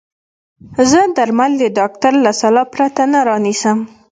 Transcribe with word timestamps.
زه 0.89 1.01
درمل 1.17 1.51
د 1.59 1.63
ډاکټر 1.77 2.13
له 2.25 2.31
سلا 2.39 2.63
پرته 2.73 3.03
نه 3.13 3.19
رانيسم. 3.29 3.77